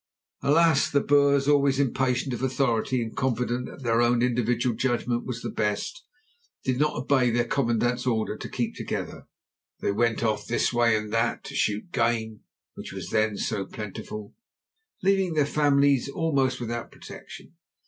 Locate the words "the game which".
11.91-12.91